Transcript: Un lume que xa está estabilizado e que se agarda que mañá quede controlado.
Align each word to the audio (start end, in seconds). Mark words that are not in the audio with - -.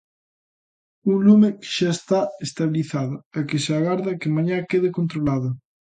Un 1.11 1.17
lume 1.27 1.49
que 1.59 1.67
xa 1.75 1.89
está 1.97 2.19
estabilizado 2.47 3.15
e 3.37 3.39
que 3.49 3.57
se 3.65 3.71
agarda 3.79 4.19
que 4.19 4.33
mañá 4.35 4.57
quede 4.69 4.95
controlado. 4.97 5.49